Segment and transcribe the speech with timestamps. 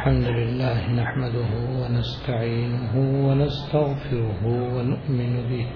[0.00, 2.94] الحمد لله نحمده ونستعينه
[3.26, 4.42] ونستغفره
[4.74, 5.66] ونؤمن به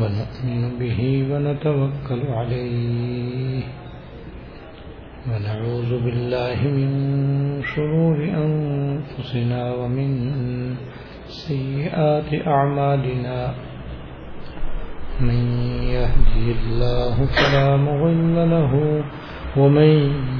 [0.00, 1.00] ونؤمن به
[1.30, 3.62] ونتوكل عليه
[5.30, 6.90] ونعوذ بالله من
[7.72, 10.10] شرور أنفسنا ومن
[11.28, 13.54] سيئات أعمالنا
[15.20, 15.40] من
[15.96, 18.72] يهدي الله فلا مضل له
[19.56, 20.39] ومن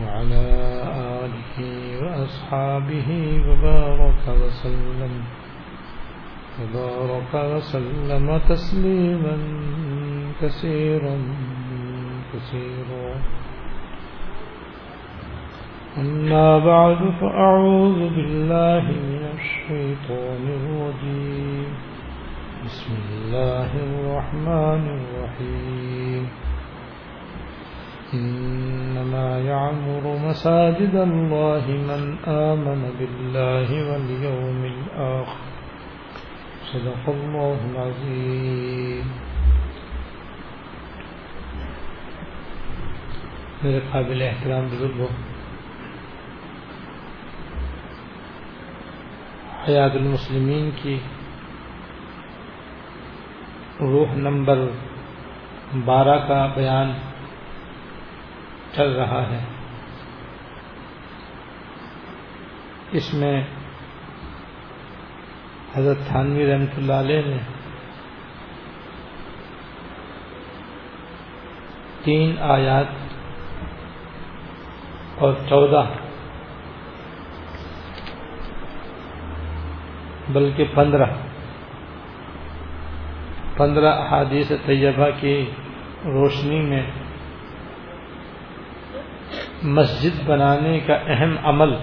[0.00, 0.46] وعلى
[1.24, 1.56] آله
[2.02, 3.08] وأصحابه
[3.48, 5.24] وبارك وسلم.
[6.60, 9.36] وبارك وسلم تسليما
[10.42, 11.16] كثيرا
[12.32, 13.14] كثيرا.
[15.98, 21.68] أما بعد فأعوذ بالله من الشيطان الرجيم.
[22.64, 26.28] بسم الله الرحمن الرحيم.
[28.14, 35.46] إنما يعمر مساجد الله من آمن بالله واليوم الآخر.
[36.72, 39.02] صدق الله العظيم.
[43.62, 45.06] میرے قابل احترام بزرگوں
[49.68, 50.98] حیات المسلمین کی
[53.80, 54.58] روح نمبر
[55.84, 56.92] بارہ کا بیان
[58.74, 59.44] چل رہا ہے۔
[62.92, 63.44] اس میں
[65.76, 67.36] حضرت تھانوی رحمت اللہ علیہ نے
[72.04, 72.86] تین آیات
[75.18, 75.84] اور چودہ
[80.28, 81.06] بلکہ پندرہ
[83.56, 85.50] پندرہ احادیث طیبہ کی
[86.04, 86.90] روشنی میں
[89.66, 91.74] مسجد بنانے کا اہم عمل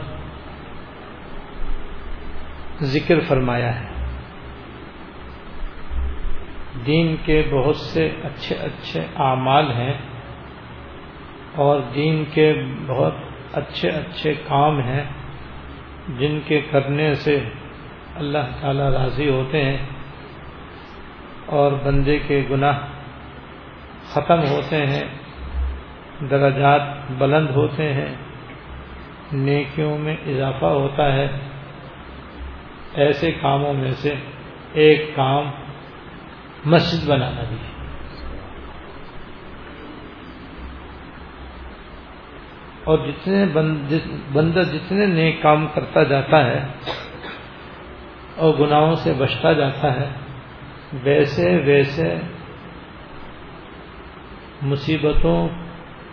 [2.81, 3.93] ذکر فرمایا ہے۔
[6.85, 9.93] دین کے بہت سے اچھے اچھے اعمال ہیں
[11.55, 12.53] اور دین کے
[12.87, 13.13] بہت
[13.53, 15.03] اچھے اچھے کام ہیں
[16.17, 17.39] جن کے کرنے سے
[18.15, 19.77] اللہ تعالی راضی ہوتے ہیں
[21.45, 22.79] اور بندے کے گناہ
[24.03, 25.03] ختم ہوتے ہیں،
[26.29, 28.15] درجات بلند ہوتے ہیں،
[29.33, 31.27] نیکیوں میں اضافہ ہوتا ہے۔
[32.93, 34.13] ایسے کاموں میں سے
[34.73, 35.51] ایک کام
[36.65, 37.73] مسجد بنانا بھی ہے۔
[42.83, 43.45] اور جتنے
[44.33, 46.65] بندہ جتنے نیک کام کرتا جاتا ہے
[48.35, 50.09] اور گناہوں سے بچتا جاتا ہے،
[51.03, 52.15] ویسے ویسے
[54.61, 55.47] مصیبتوں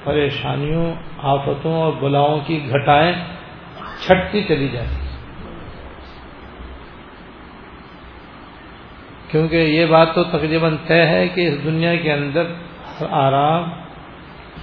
[0.05, 3.13] پریشانیوں، آفتوں اور بلاؤں کی گھٹائیں
[4.07, 5.09] چھٹتی چلی جاتی
[9.29, 12.43] کیونکہ یہ بات تو تقریباً طے ہے کہ اس دنیا کے اندر
[13.11, 13.71] آرام،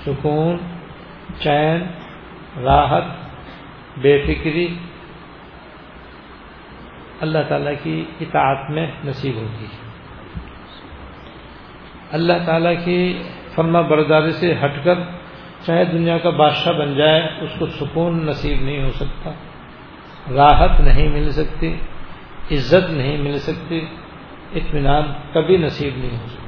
[0.05, 0.57] سکون،
[1.39, 1.83] چین،
[2.63, 3.03] راحت،
[3.97, 4.67] بے فکری
[7.21, 9.85] اللہ تعالیٰ کی اطاعت میں نصیب ہوتی ہے۔
[12.11, 13.23] اللہ تعالیٰ کی
[13.55, 14.99] فرما برداری سے ہٹ کر
[15.65, 19.31] چاہے دنیا کا بادشاہ بن جائے، اس کو سکون نصیب نہیں ہو سکتا،
[20.35, 21.75] راحت نہیں مل سکتی،
[22.51, 23.85] عزت نہیں مل سکتی،
[24.53, 26.47] اطمینان کبھی نصیب نہیں ہو سکتا۔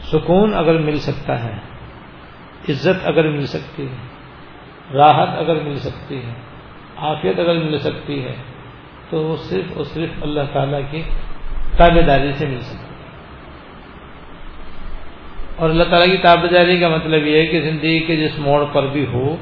[0.00, 1.58] سکون اگر مل سکتا ہے،
[2.68, 3.96] عزت اگر مل سکتی ہے،
[4.94, 6.32] راحت اگر مل سکتی ہے،
[6.96, 8.36] عافیت اگر مل سکتی ہے،
[9.10, 11.02] تو وہ صرف اور صرف اللہ تعالیٰ کی
[11.76, 12.89] تابے داری سے مل سکتی ہے۔
[15.60, 18.64] اور اللہ تعالیٰ کی تابے داری کا مطلب یہ ہے کہ زندگی کے جس موڑ
[18.72, 19.36] پر بھی ہو،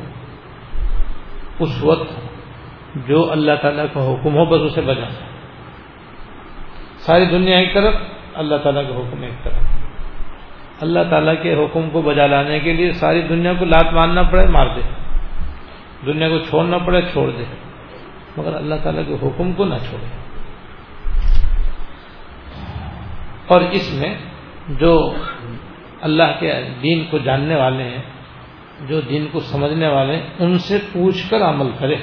[1.58, 2.12] اس وقت
[3.08, 5.04] جو اللہ تعالیٰ کا حکم ہو، بس اسے بجا
[6.98, 7.94] ساری دنیا ایک طرف،
[8.34, 9.62] اللہ تعالیٰ کا حکم ایک طرف۔
[10.80, 14.46] اللہ تعالیٰ کے حکم کو بجا لانے کے لیے ساری دنیا کو لات ماننا پڑے،
[14.46, 14.80] مار دے۔
[16.06, 17.44] دنیا کو چھوڑنا پڑے، چھوڑ دے۔
[18.36, 20.06] مگر اللہ تعالیٰ کے حکم کو نہ چھوڑے۔
[23.46, 24.14] اور اس میں
[24.68, 25.12] جو
[26.00, 26.52] اللہ کے
[26.82, 28.02] دین کو جاننے والے ہیں،
[28.88, 31.96] جو دین کو سمجھنے والے ہیں، ان سے پوچھ کر عمل کرے۔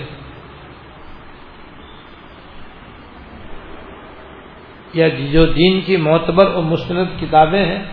[4.93, 7.83] یا جو دین کی معتبر اور مستند کتابیں ہیں،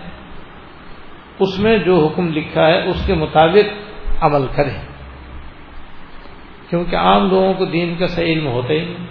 [1.39, 4.71] اس میں جو حکم لکھا ہے، اس کے مطابق عمل کرے۔
[6.71, 9.07] کیونکہ عام لوگوں کو دین کا صحیح علم ہوتا ہی نہیں۔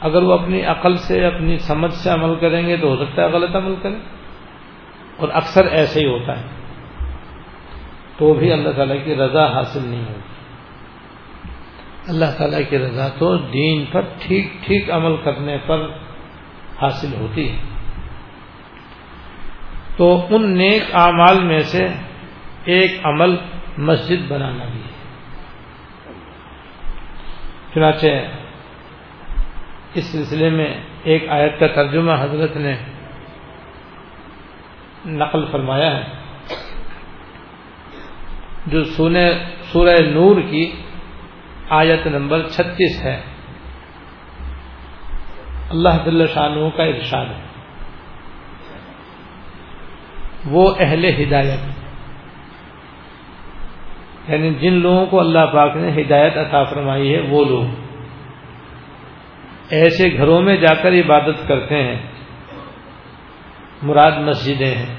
[0.00, 3.28] اگر وہ اپنی عقل سے، اپنی سمجھ سے عمل کریں گے تو ہو سکتا ہے
[3.28, 4.21] غلط عمل کریں۔
[5.16, 6.44] اور اکثر ایسے ہی ہوتا ہے۔
[8.18, 10.32] تو بھی اللہ تعالیٰ کی رضا حاصل نہیں ہوگی
[12.08, 15.88] اللہ تعالیٰ کی رضا تو دین پر ٹھیک ٹھیک عمل کرنے پر
[16.82, 17.56] حاصل ہوتی ہے۔
[19.96, 21.86] تو ان نیک اعمال میں سے
[22.64, 23.36] ایک عمل
[23.78, 24.92] مسجد بنانا بھی ہے۔
[27.74, 28.06] چنانچہ
[29.94, 32.76] اس سلسلے میں ایک آیت کا ترجمہ حضرت نے
[35.06, 36.04] نقل فرمایا ہے۔
[38.66, 39.32] جو سونے
[39.72, 40.72] سورہ نور کی
[41.68, 43.20] آیت نمبر چھتیس ہے۔
[45.70, 47.42] اللہ دل شاہ کا ارشاد ہے۔
[50.44, 51.60] وہ اہل ہدایت۔
[54.30, 57.64] یعنی جن لوگوں کو اللہ پاک نے ہدایت عطا فرمائی ہے، وہ لوگ۔
[59.70, 62.11] ایسے گھروں میں جا کر عبادت کرتے ہیں۔
[63.82, 64.96] مراد مسجدیں ہیں۔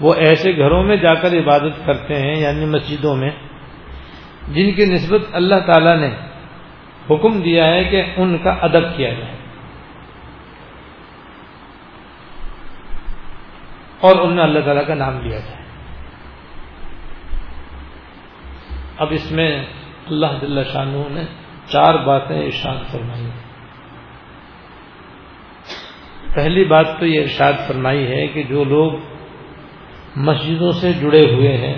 [0.00, 3.30] وہ ایسے گھروں میں جا کر عبادت کرتے ہیں یعنی مسجدوں میں،
[4.48, 6.14] جن کی نسبت اللہ تعالی نے
[7.10, 9.36] حکم دیا ہے کہ ان کا ادب کیا جائے۔
[14.00, 15.64] اور ان میں اللہ تعالیٰ کا نام لیا جائے۔
[18.96, 19.66] اب اس میں
[20.06, 21.24] اللہ دلہ شاہ نے
[21.68, 23.43] چار باتیں ارشاد فرمائی۔
[26.34, 28.92] پہلی بات تو یہ ارشاد فرمائی ہے کہ جو لوگ
[30.16, 31.74] مسجدوں سے جڑے ہوئے ہیں،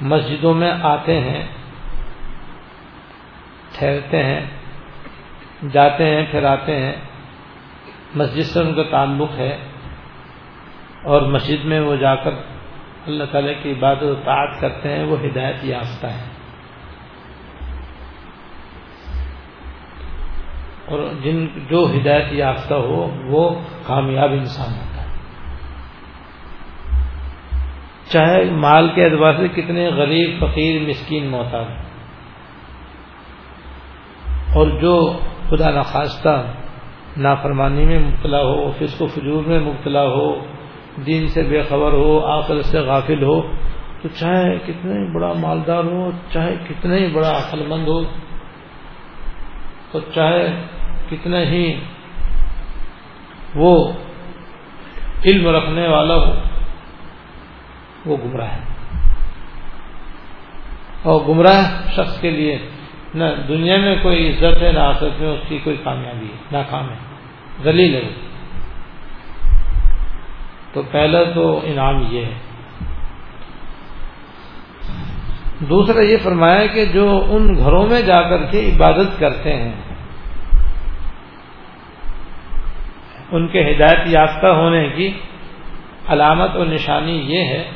[0.00, 1.42] مسجدوں میں آتے ہیں،
[3.72, 4.40] ٹھہرتے ہیں،
[5.72, 6.92] جاتے ہیں، پھر آتے ہیں،
[8.14, 9.56] مسجد سے ان کا تعلق ہے
[11.02, 12.30] اور مسجد میں وہ جا کر
[13.06, 16.35] اللہ تعالیٰ کی عبادت و تعت کرتے ہیں، وہ ہدایت یافتہ ہے
[20.86, 23.50] اور جن جو ہدایت یافتہ ہو، وہ
[23.86, 25.06] کامیاب انسان ہوتا ہے۔
[28.10, 31.66] چاہے مال کے اعتبار سے کتنے غریب، فقیر، مسکین، محتاج۔
[34.54, 35.18] اور جو
[35.48, 36.44] خدا نخواستہ
[37.16, 40.38] نافرمانی میں مبتلا ہو، فسق و فجور میں مبتلا ہو،
[41.06, 43.42] دین سے بے خبر ہو آخر سے غافل ہو،
[44.02, 48.04] تو چاہے کتنے بڑا مالدار ہو، چاہے کتنے ہی بڑا عقل مند ہو
[49.92, 50.66] تو چاہے
[51.10, 51.80] کتنا ہی
[53.54, 53.92] وہ
[55.24, 56.34] علم رکھنے والا ہو،
[58.06, 58.60] وہ گمراہ ہے۔
[61.02, 62.58] اور گمراہ شخص کے لیے
[63.14, 66.90] نہ دنیا میں کوئی عزت ہے، نہ آخرت میں اس کی کوئی کامیابی ہے، ناکام
[66.90, 66.96] ہے
[67.64, 68.08] دلیل ہے
[70.72, 72.34] تو پہلا تو انعام یہ ہے۔
[75.60, 79.72] دوسرا یہ فرمایا کہ جو ان گھروں میں جا کر کے عبادت کرتے ہیں
[83.32, 85.12] ان کے ہدایت یافتہ ہونے کی
[86.08, 87.70] علامت اور نشانی یہ ہے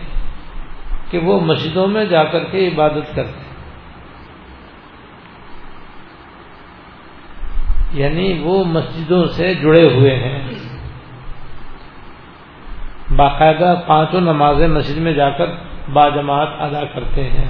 [1.11, 3.51] کہ وہ مسجدوں میں جا کر کے عبادت کرتے ہیں۔
[7.93, 10.49] یعنی وہ مسجدوں سے جڑے ہوئے ہیں۔
[13.17, 15.47] باقاعدہ پانچوں نمازیں مسجد میں جا کر
[15.93, 17.49] باجماعت ادا کرتے ہیں۔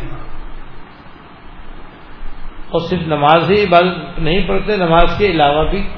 [2.68, 5.88] اور صرف نماز ہی عبادت نہیں پڑھتے، نماز کے علاوہ بھی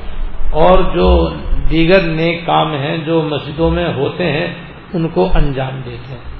[0.50, 1.34] اور جو
[1.72, 4.46] دیگر نیک کام ہیں جو مسجدوں میں ہوتے ہیں،
[4.92, 6.30] ان کو انجام دیتے ہیں۔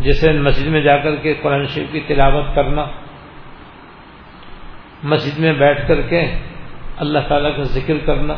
[0.00, 2.84] جیسے مسجد میں جا کر کے قرآن شریف کی تلاوت کرنا،
[5.02, 6.20] مسجد میں بیٹھ کر کے
[6.96, 8.34] اللہ تعالیٰ کا ذکر کرنا،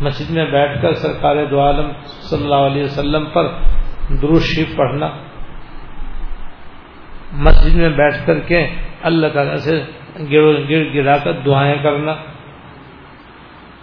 [0.00, 3.48] مسجد میں بیٹھ کر سرکار دو عالم صلی اللہ علیہ وسلم پر
[4.40, 5.08] شریف پڑھنا،
[7.32, 8.66] مسجد میں بیٹھ کر کے
[9.02, 9.82] اللہ تعالیٰ سے
[10.18, 12.14] گر گرا کر دعائیں کرنا،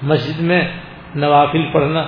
[0.01, 0.71] مسجد میں
[1.15, 2.03] نوافل پڑھنا،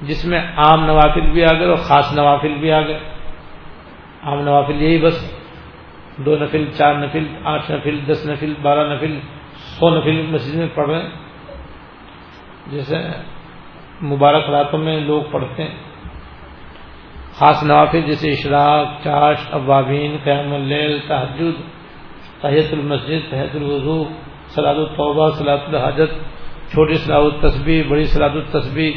[0.00, 2.98] جس میں عام نوافل بھی آ گئے اور خاص نوافل بھی آ گئے۔
[4.22, 5.40] عام نوافل یہی بس،
[6.16, 9.20] دو نفل، چار نفل، آٹھ نفل، دس نفل، بارہ نفل،
[9.52, 11.10] سو نفل مسجد میں پڑھ رہے ہیں۔
[12.66, 12.96] جیسے
[14.02, 15.74] مبارک راتوں میں لوگ پڑھتے ہیں۔
[17.32, 21.79] خاص نوافل جیسے اشراق چاش ابابین، قیام اللیل تحجد
[22.40, 24.04] تحیت المسجد تحت الوضو
[24.48, 26.12] سلاد الطبہ سلاد الحاجت
[26.72, 28.92] چھوٹی سلاد التصبی بڑی سلاد التصبی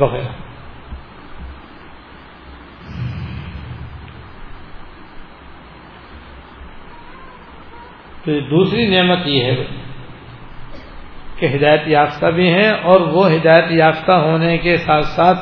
[0.00, 0.32] وغیرہ۔
[8.24, 9.64] تو دوسری نعمت یہ ہے
[11.36, 15.38] کہ ہدایت یافتہ بھی ہیں اور وہ ہدایت یافتہ ہونے کے ساتھ ساتھ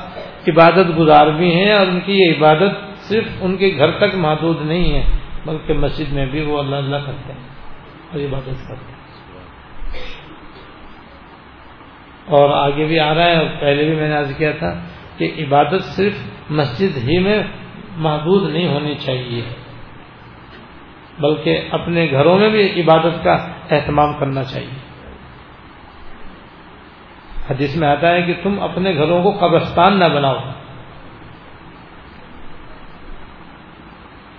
[0.48, 4.66] عبادت گزار بھی ہیں اور ان کی یہ عبادت صرف ان کے گھر تک محدود
[4.66, 5.04] نہیں ہے۔
[5.46, 7.48] بلکہ مسجد میں بھی وہ اللہ اللہ کرتے ہیں
[8.12, 8.96] اور عبادت کرتے ہیں۔
[12.26, 14.80] اور آگے بھی آ رہا ہے اور پہلے بھی میں نے عرض کیا تھا
[15.16, 16.12] کہ عبادت صرف
[16.50, 17.42] مسجد ہی میں
[17.96, 19.42] محدود نہیں ہونی چاہیے،
[21.20, 24.86] بلکہ اپنے گھروں میں بھی عبادت کا اہتمام کرنا چاہیے۔
[27.50, 30.38] حدیث میں آتا ہے کہ تم اپنے گھروں کو قبرستان نہ بناؤ۔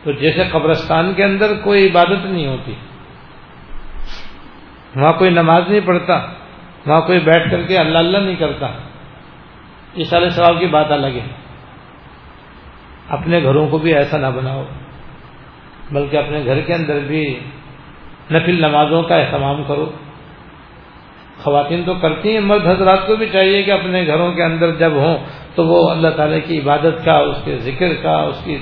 [0.07, 2.73] تو جیسے قبرستان کے اندر کوئی عبادت نہیں ہوتی،
[4.95, 6.15] وہاں کوئی نماز نہیں پڑھتا،
[6.85, 8.67] وہاں کوئی بیٹھ کر کے اللہ اللہ نہیں کرتا،
[9.95, 11.27] یہ سارے سوال کی بات الگ ہے۔
[13.09, 14.63] اپنے گھروں کو بھی ایسا نہ بناؤ،
[15.91, 17.23] بلکہ اپنے گھر کے اندر بھی
[18.31, 19.91] نفل نمازوں کا اہتمام کرو۔
[21.43, 24.91] خواتین تو کرتی ہیں، مرد حضرات کو بھی چاہیے کہ اپنے گھروں کے اندر جب
[24.91, 25.17] ہوں
[25.55, 28.57] تو وہ اللہ تعالی کی عبادت کا، اس کے ذکر کا، اس کی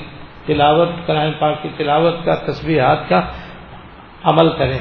[0.46, 3.22] تلاوت کرائم پاک کی تلاوت کا تصویرات کا
[4.24, 4.80] عمل کریں۔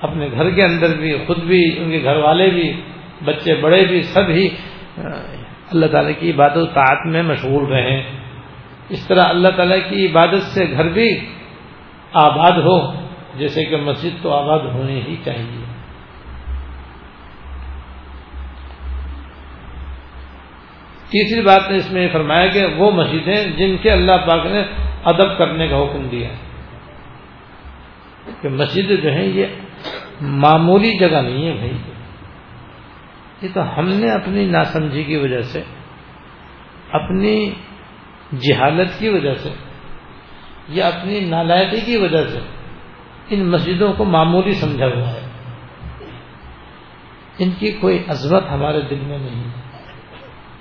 [0.00, 2.80] اپنے گھر کے اندر بھی، خود بھی، ان کے گھر والے بھی،
[3.24, 4.48] بچے بڑے بھی، سب ہی
[5.72, 8.02] اللہ تعالیٰ کی عبادت طاعت میں مشغول رہیں۔
[8.88, 11.28] اس طرح اللہ تعالیٰ کی عبادت سے گھر بھی
[12.12, 12.92] آباد ہو،
[13.38, 15.83] جیسے کہ مسجد تو آباد ہونی ہی چاہیے۔
[21.14, 24.60] تیسری بات نے اس میں فرمایا کہ وہ مسجدیں جن کے اللہ پاک نے
[25.04, 26.28] ادب کرنے کا حکم دیا
[28.42, 29.46] کہ مسجد جو ہے یہ
[30.20, 31.72] معمولی جگہ نہیں ہے بھائی۔
[33.42, 35.62] یہ تو ہم نے اپنی ناسمجھی کی وجہ سے،
[36.90, 37.50] اپنی
[38.38, 39.48] جہالت کی وجہ سے،
[40.68, 42.38] یا اپنی نالائقی کی وجہ سے
[43.30, 45.30] ان مسجدوں کو معمولی سمجھا ہوا ہے۔
[47.38, 49.64] ان کی کوئی عظمت ہمارے دل میں نہیں ہے۔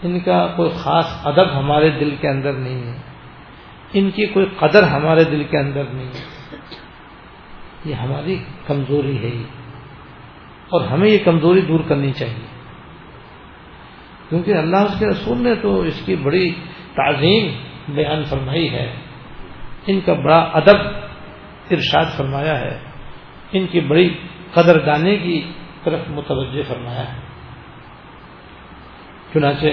[0.03, 2.97] ان کا کوئی خاص ادب ہمارے دل کے اندر نہیں ہے۔
[3.93, 6.55] ان کی کوئی قدر ہمارے دل کے اندر نہیں ہے۔
[7.85, 9.43] یہ ہماری کمزوری ہے یہ
[10.69, 12.45] اور ہمیں یہ کمزوری دور کرنی چاہیے۔
[14.29, 16.51] کیونکہ اللہ اس کے رسول نے تو اس کی بڑی
[16.95, 17.47] تعظیم
[17.95, 18.95] بیان فرمائی ہے۔
[19.87, 20.77] ان کا بڑا ادب
[21.71, 22.79] ارشاد فرمایا ہے۔
[23.51, 24.17] ان کی بڑی
[24.53, 25.41] قدر دانے کی
[25.83, 27.22] طرف متوجہ فرمایا ہے۔
[29.33, 29.67] چنانچہ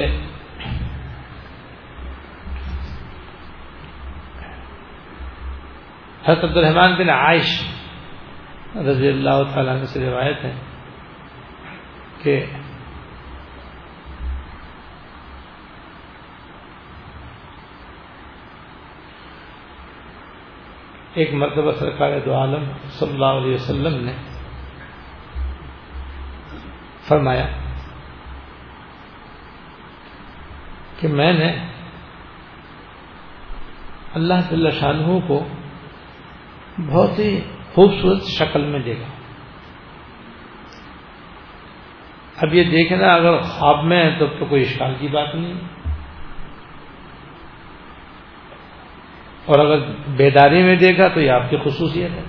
[6.24, 7.60] حضرت عبد الرحمان بن عائش
[8.86, 10.52] رضی اللہ تعالیٰ عنہ سے روایت ہے
[12.22, 12.44] کہ
[21.14, 24.12] ایک مرتبہ سرکار دو عالم صلی اللہ علیہ وسلم نے
[27.04, 27.46] فرمایا
[31.00, 31.64] کہ میں نے
[34.14, 34.92] اللہ صلی شاہ
[35.28, 35.44] کو
[36.86, 37.40] بہت ہی
[37.74, 39.20] خوبصورت شکل میں دیکھا۔
[42.42, 45.54] اب یہ دیکھنا اگر خواب میں ہے تو تو کوئی اشکال کی بات نہیں۔
[49.44, 49.78] اور اگر
[50.08, 52.22] بیداری میں دیکھا تو یہ آپ کی خصوصیت ہے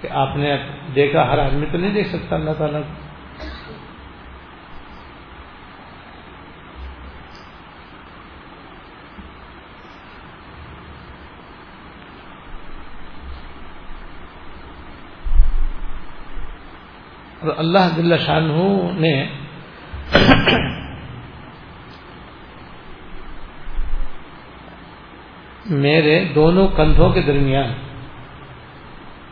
[0.00, 0.56] کہ آپ نے
[0.94, 3.07] دیکھا، ہر آدمی تو نہیں دیکھ سکتا، اللہ تعالیٰ کو
[17.48, 18.40] اور اللہ دل شاہ
[18.92, 19.24] نے
[25.66, 27.72] میرے دونوں کندھوں کے درمیان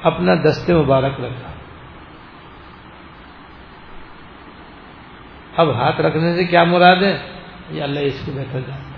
[0.03, 1.53] اپنا دستے مبارک رکھا۔
[5.57, 7.19] اب ہاتھ رکھنے سے کیا مراد ہے؟
[7.71, 8.97] یہ اللہ اس کو بہتر جانتا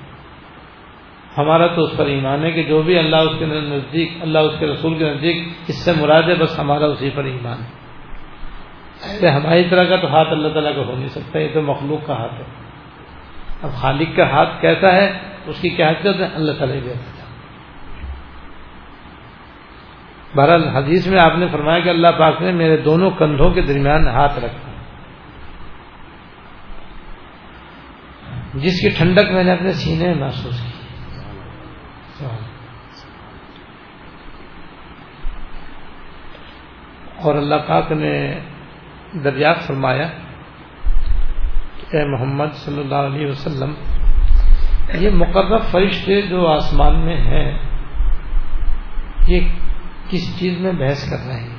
[1.39, 4.55] ہمارا تو اس پر ایمان ہے کہ جو بھی اللہ اس کے نزدیک، اللہ اس
[4.59, 7.78] کے رسول کے نزدیک، اس سے مراد ہے بس ہمارا اسی پر ایمان ہے۔
[9.23, 12.15] ہماری طرح کا تو ہاتھ اللہ تعالیٰ کا ہو نہیں سکتا، یہ تو مخلوق کا
[12.15, 12.45] ہاتھ ہے۔
[13.63, 16.93] اب خالق کا ہاتھ کیسا ہے، اس کی کیا حقیقت ہے؟ اللہ تعالیٰ
[20.37, 24.09] بہرحال حدیث میں آپ نے فرمایا کہ اللہ پاک نے میرے دونوں کندھوں کے درمیان
[24.09, 24.69] ہاتھ رکھا
[28.55, 30.79] جس کی ٹھنڈک میں نے اپنے سینے میں محسوس کی۔
[37.23, 38.41] اور اللہ پاک نے
[39.15, 40.07] دریافت فرمایا
[41.93, 43.73] اے محمد صلی اللہ علیہ وسلم،
[44.95, 47.51] یہ مقرر فرشتے جو آسمان میں ہیں،
[49.29, 49.49] یہ
[50.09, 51.57] کس چیز میں بحث کر رہے ہیں؟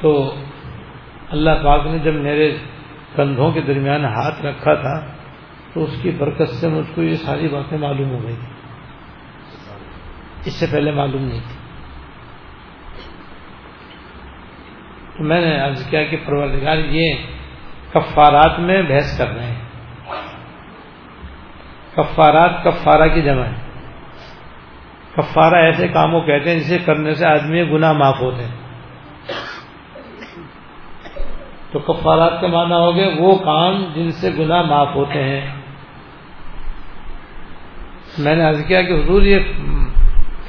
[0.00, 0.34] تو
[1.30, 2.50] اللہ پاک نے جب میرے
[3.16, 4.98] کندھوں کے درمیان ہاتھ رکھا تھا،
[5.74, 8.36] تو اس کی برکت سے مجھ کو یہ ساری باتیں معلوم ہو گئی
[10.44, 11.56] اس سے پہلے معلوم نہیں تھی۔
[15.16, 17.14] تو میں نے عرض کیا کہ پروردگار یہ
[17.92, 19.64] کفارات میں بحث کر رہے ہیں۔
[21.96, 23.64] کفارات کفارہ کی جمع ہے۔
[25.16, 28.64] کفارہ ایسے کاموں کہتے ہیں جسے کرنے سے آدمی گناہ معاف ہوتے ہیں۔
[31.72, 35.60] تو کفارات کا معنی ہو گیا وہ کام جن سے گناہ معاف ہوتے ہیں۔
[38.18, 39.38] میں نے عرض کیا کہ حضور یہ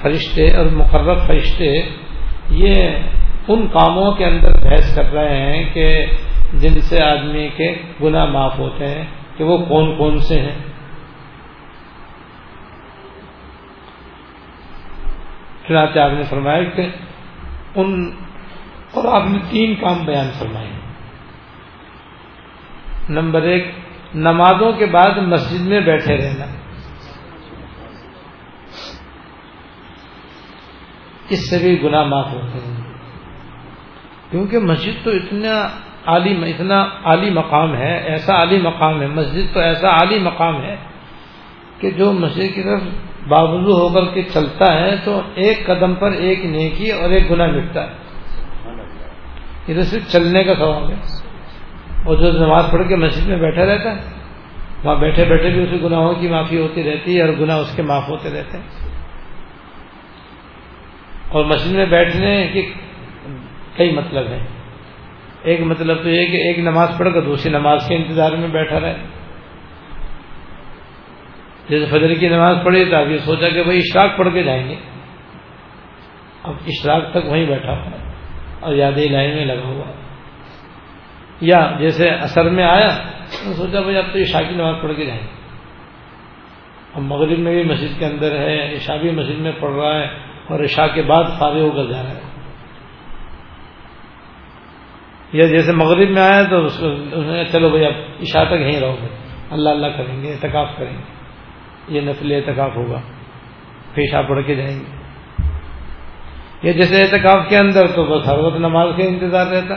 [0.05, 1.89] فرشتے اور مقرر فرشتے
[2.49, 2.75] یہ
[3.47, 6.05] ان کاموں کے اندر بحث کر رہے ہیں کہ
[6.53, 9.05] جن سے آدمی کے گناہ معاف ہوتے ہیں
[9.37, 10.55] کہ وہ کون کون سے ہیں۔
[15.67, 16.87] چنانچہ آپ نے فرمایا کہ
[17.75, 18.11] ان
[18.93, 20.69] اور آپ نے تین کام بیان فرمائے
[23.09, 23.67] نمبر ایک،
[24.15, 26.45] نمازوں کے بعد مسجد میں بیٹھے رہنا۔
[31.29, 32.83] اس سے بھی گناہ معاف ہوتے ہیں۔
[34.31, 35.67] کیونکہ مسجد تو اتنا
[36.05, 40.75] عالی اتنا عالی مقام ہے، ایسا عالی مقام ہے، مسجد تو ایسا عالی مقام ہے
[41.79, 42.81] کہ جو مسجد کی طرف
[43.27, 47.47] باوضو ہو کر کے چلتا ہے تو ایک قدم پر ایک نیکی اور ایک گناہ
[47.47, 47.95] مٹتا ہے۔
[49.67, 50.95] یہ تو صرف چلنے کا سوال ہے۔
[52.05, 54.01] اور جو نماز پڑھ کے مسجد میں بیٹھا رہتا ہے،
[54.83, 57.81] وہاں بیٹھے بیٹھے بھی اسے گناہوں کی معافی ہوتی رہتی ہے اور گناہ اس کے
[57.81, 58.84] معاف ہوتے رہتے ہیں۔
[61.35, 62.73] اور مسجد میں بیٹھنے کے
[63.77, 64.47] کئی مطلب ہیں۔
[65.43, 68.79] ایک مطلب تو یہ کہ ایک نماز پڑھ کر دوسری نماز کے انتظار میں بیٹھا
[68.79, 68.95] رہے۔
[71.69, 74.69] جیسے فجر کی نماز پڑھی تو اب یہ سوچا کہ بھائی اشراق پڑھ کے جائیں
[74.69, 74.75] گے۔
[76.43, 78.11] اب اشراق تک وہیں بیٹھا ہوا
[78.59, 79.91] اور یادیں لائن میں لگا ہوا
[81.41, 82.97] یا جیسے اثر میں آیا
[83.45, 85.27] تو سوچا بھائی اب تو عشاء کی نماز پڑھ کے جائیں۔ گے
[86.93, 90.34] اب مغرب میں بھی مسجد کے اندر ہے، عشاء بھی مسجد میں پڑھ رہا ہے۔
[90.47, 92.21] اور عشاء کے بعد فارغ ہو کر جا رہا ہے۔
[95.33, 96.83] یا جیسے مغرب میں آیا تو اس
[97.15, 99.07] نے چلو بھائی، اب عشاء تک یہیں رہو گے
[99.49, 101.15] اللہ اللہ کریں گے، اعتکاف کریں گے۔
[101.87, 103.01] یہ نفل اعتکاف ہوگا۔
[103.93, 104.95] پھر پڑھ کے جائیں گے۔
[106.63, 109.75] یا جیسے اعتکاف کے اندر تو بس ہر وقت نماز کا انتظار رہتا۔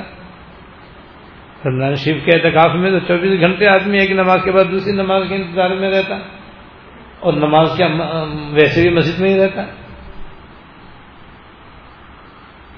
[1.67, 5.23] رمضان شریف کے اعتکاف میں تو چوبیس گھنٹے آدمی ایک نماز کے بعد دوسری نماز
[5.29, 6.15] کے انتظار میں رہتا۔
[7.21, 7.89] اور نماز کیا
[8.51, 9.63] ویسے بھی مسجد میں ہی رہتا۔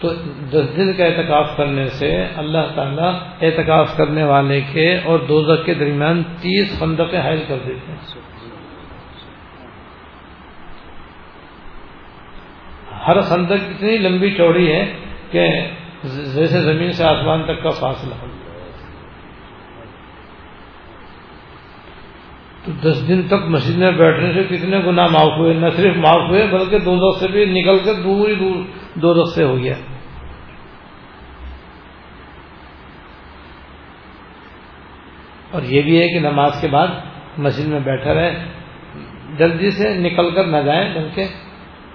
[0.01, 0.15] تو
[0.53, 5.75] دس دن کا اعتکاف کرنے سے اللہ تعالیٰ اعتکاف کرنے والے کے اور دو کے
[5.75, 8.21] درمیان تیس فندقیں حائل کر دیتے ہیں۔
[13.07, 14.93] ہر خندق اتنی لمبی چوڑی ہے
[15.31, 15.49] کہ
[16.35, 18.15] جیسے زمین سے آسمان تک کا فاصلہ۔
[22.65, 26.31] تو دس دن تک مسجد میں بیٹھنے سے کتنے گنا معاف ہوئے، نہ صرف معاف
[26.31, 29.75] ہوئے بلکہ دو سے بھی نکل کر دور ہی دور دو سے ہو گیا۔
[35.51, 36.89] اور یہ بھی ہے کہ نماز کے بعد
[37.39, 38.45] مسجد میں بیٹھا رہے،
[39.39, 41.25] جلدی سے نکل کر نہ جائیں، بلکہ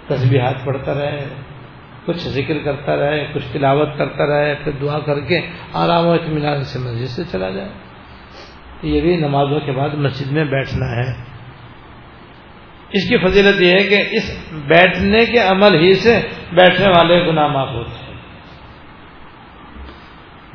[0.07, 1.27] تسبیحات پڑھتا رہے،
[2.05, 5.41] کچھ ذکر کرتا رہے، کچھ تلاوت کرتا رہے، پھر دعا کر کے
[5.73, 7.69] آرام و اطمینان سے مسجد سے چلا جائے۔
[8.83, 11.35] یہ بھی نمازوں کے بعد مسجد میں بیٹھنا ہے۔
[12.89, 17.47] اس کی فضیلت یہ ہے کہ اس بیٹھنے کے عمل ہی سے بیٹھنے والے گناہ
[17.47, 18.13] معاف ہوتے ہیں۔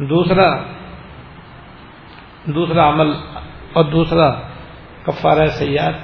[0.06, 0.62] دوسرا
[2.44, 3.12] دوسرا عمل
[3.72, 4.32] اور دوسرا
[5.06, 5.94] کفارہ سیاحت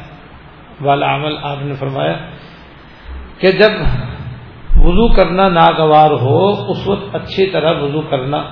[0.81, 2.31] والا عمل آپ نے فرمایا
[3.39, 3.71] کہ جب
[4.77, 8.43] وضو کرنا ناگوار ہو، اس وقت اچھی طرح وضو کرنا۔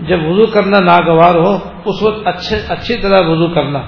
[0.00, 3.78] جب وضو کرنا ناگوار ہو، اس وقت اچھے، اچھی طرح وضو کرنا۔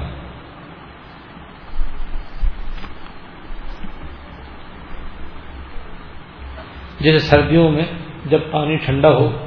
[7.00, 7.84] جیسے سردیوں میں
[8.24, 9.46] جب پانی ٹھنڈا ہو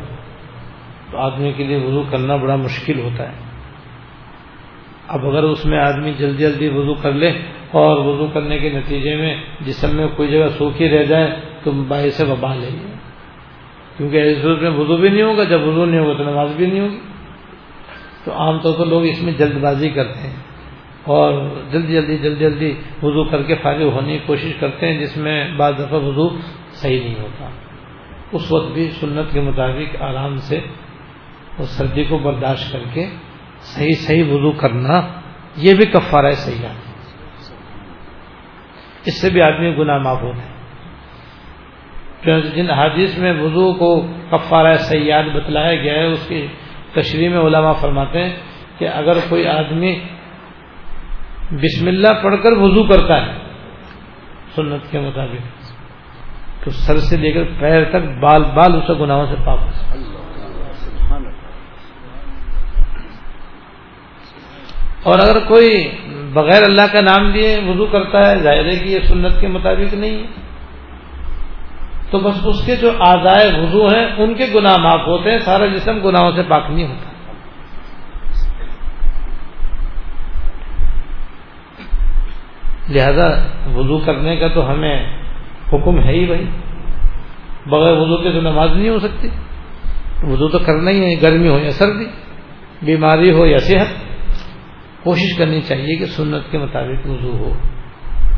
[1.12, 3.38] تو آدمی کے لیے وضو کرنا بڑا مشکل ہوتا ہے۔
[5.08, 7.32] اب اگر اس میں آدمی جلدی جلدی وضو کر لے
[7.72, 12.22] اور وضو کرنے کے نتیجے میں جسم میں کوئی جگہ سوکھی رہ جائے تو باعث
[12.22, 12.92] وبا لے گی
[13.98, 16.80] کیونکہ اس میں وضو بھی نہیں ہوگا، جب وضو نہیں ہوگا تو نماز بھی نہیں
[16.80, 17.00] ہوگی۔
[18.24, 20.36] تو عام طور پر لوگ اس میں جلد بازی کرتے ہیں
[21.04, 25.18] اور جلدی جلدی جلدی جلدی وضو کر کے فارغ ہونے کی کوشش کرتے ہیں، جس
[25.18, 26.30] میں بعض دفعہ وضو
[26.72, 27.50] صحیح نہیں ہوتا۔
[28.32, 30.60] اس وقت بھی سنت کے مطابق آرام سے
[31.60, 33.06] اس سردی کو برداشت کر کے
[33.62, 35.02] صحیح صحیح وضو کرنا،
[35.56, 36.74] یہ بھی کفارہ صحیح ہے۔
[39.06, 40.56] اس سے بھی آدمی گناہ معاف ہوتے ہیں
[42.56, 43.90] جن حادث میں وضو کو
[44.32, 46.48] کفارہ سیاد بتلایا گیا ہے، اس کی
[46.94, 48.34] تشریح میں علماء فرماتے ہیں
[48.78, 49.94] کہ اگر کوئی آدمی
[51.52, 53.34] بسم اللہ پڑھ کر وضو کرتا ہے،
[54.56, 55.44] سنت کے مطابق،
[56.64, 59.60] تو سر سے لے کر پیر تک بال بال اسے گناہوں سے پاک
[65.04, 65.92] اور اگر کوئی
[66.34, 69.94] بغیر اللہ کا نام لیے وضو کرتا ہے، ظاہر ہے کہ یہ سنت کے مطابق
[69.94, 70.28] نہیں ہے۔
[72.12, 75.66] تو بس اس کے جو آزائے وضو ہیں، ان کے گناہ معاف ہوتے ہیں، سارا
[75.66, 77.12] جسم گناہوں سے پاک نہیں ہوتا۔
[82.90, 83.44] لہذا
[83.76, 85.18] وضو کرنے کا تو ہمیں
[85.74, 86.46] حکم ہے ہی بھائی۔
[87.66, 89.30] بغیر وضو کے تو نماز نہیں ہو سکتی۔
[90.24, 92.06] وضو تو کرنا ہی ہے، گرمی ہو یا سردی،
[92.82, 94.07] بیماری ہو یا صحت۔
[95.08, 97.54] کوشش کرنی چاہیے کہ سنت کے مطابق وضو ہو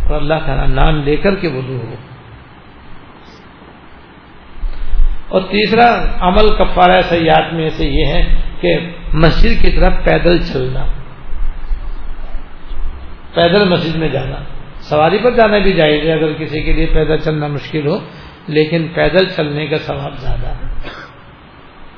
[0.10, 1.96] اور اللہ کا نام لے کر کے وضو ہو۔
[5.28, 8.78] اور تیسرا عمل کفارہ سیاحت میں سے یہ ہے کہ
[9.14, 10.86] مسجد کی طرف پیدل چلنا۔
[13.34, 14.36] پیدل مسجد میں جانا۔
[14.80, 17.98] سواری پر جانا بھی جائز ہے اگر کسی کے لیے پیدل چلنا مشکل ہو،
[18.48, 20.72] لیکن پیدل چلنے کا ثواب زیادہ ہے۔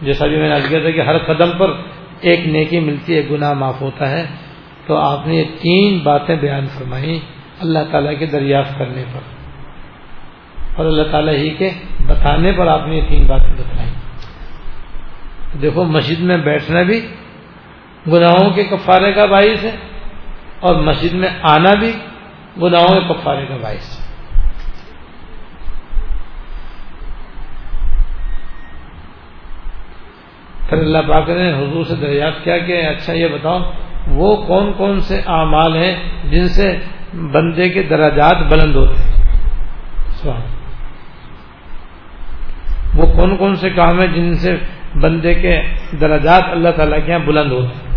[0.02, 1.70] جیسا بھی میں نے کیا تھا کہ ہر قدم پر
[2.22, 4.51] ایک نیکی ملتی ہے، گناہ معاف ہوتا ہے۔
[4.88, 7.20] تو آپ نے یہ تین باتیں بیان فرمائی
[7.60, 9.20] اللہ تعالیٰ کے دریافت کرنے پر۔
[10.76, 11.70] اور اللہ تعالیٰ ہی کے
[12.08, 13.90] بتانے پر آپ نے یہ تین باتیں بتائی
[15.62, 17.00] دیکھو، مسجد میں بیٹھنا بھی
[18.08, 19.76] گناہوں کے کفارے کا باعث ہے،
[20.60, 21.92] اور مسجد میں آنا بھی
[22.62, 24.10] گناہوں کے کفارے کا باعث ہے۔
[30.70, 33.60] پھر اللہ پاک نے حضور سے دریافت کیا کہ اچھا یہ بتاؤ
[34.08, 36.80] وہ کون کون سے اعمال ہیں جن سے
[37.14, 39.12] بندے کے دراجات بلند ہوتے ہیں؟
[42.96, 44.58] وہ کون کون سے کام ہیں جن سے
[45.02, 45.62] بندے کے
[46.02, 47.92] درجات اللہ تعالیٰ کے یہاں بلند ہوتے ہیں؟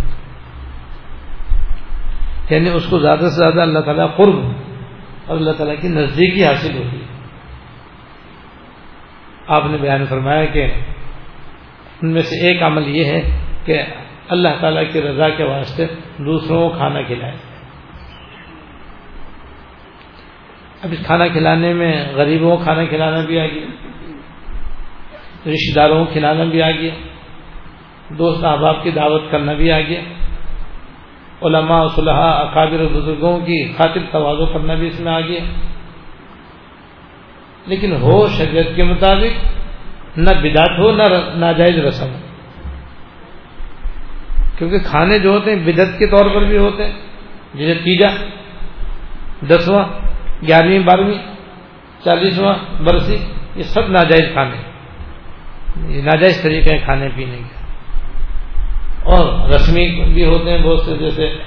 [2.51, 4.37] یعنی اس کو زیادہ سے زیادہ اللہ تعالیٰ قرب
[5.27, 7.07] اور اللہ تعالیٰ کی نزدیکی حاصل ہوتی ہے۔
[9.49, 10.65] آپ نے بیان فرمایا کہ
[12.03, 13.21] ان میں سے ایک عمل یہ ہے
[13.65, 13.83] کہ
[14.29, 15.87] اللہ تعالیٰ کی رضا کے واسطے
[16.19, 17.37] دوسروں کو کھانا کھلائے۔
[20.83, 23.67] اب اس کھانا کھلانے میں غریبوں کو کھانا کھلانا بھی آ گیا
[25.47, 26.91] رشتے داروں کو کھلانا بھی آ گیا،
[28.09, 30.01] دوست احباب کی دعوت کرنا بھی آ گیا۔
[31.43, 35.41] علماء صلاح اکابر بزرگوں کی خاطر توازو کرنا بھی اس میں آ گیا۔
[37.67, 39.45] لیکن ہو شریعت کے مطابق
[40.19, 41.03] نہ بدعت ہو، نہ
[41.35, 42.24] ناجائز رسم ہو۔
[44.59, 46.93] کیونکہ کھانے جو ہوتے ہیں بدت کے طور پر بھی ہوتے ہیں۔
[47.55, 48.09] جیسے تیجا
[49.51, 49.85] دسواں،
[50.47, 51.19] گیارہویں، بارہویں،
[52.05, 53.17] چالیسواں، برسی،
[53.57, 54.57] یہ سب ناجائز کھانے
[55.97, 57.65] یہ ناجائز طریقے ہیں کھانے پینے کے۔
[59.03, 61.39] اور رسمی بھی ہوتے ہیں بہت سے، جیسے